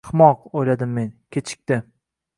[0.09, 1.13] “Ahmoq!”– oʻyladim men.
[1.37, 1.79] Kechikdi!